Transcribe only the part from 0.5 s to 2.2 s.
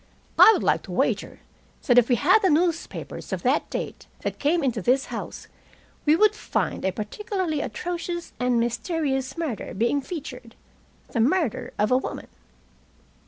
would like to wager that if we